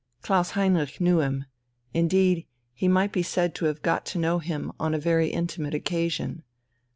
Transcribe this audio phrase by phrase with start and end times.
[0.23, 1.45] Klaus Heinrich knew him
[1.93, 5.75] indeed, he might be said to have got to know him on a very intimate
[5.75, 6.41] occasion.